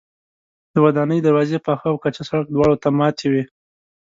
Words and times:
د 0.73 0.75
ودانۍ 0.85 1.19
دروازې 1.23 1.57
پاخه 1.65 1.87
او 1.91 1.95
کچه 2.03 2.21
سړک 2.29 2.47
دواړو 2.51 2.75
ته 2.83 2.89
ماتې 2.97 3.27
وې. 3.31 3.43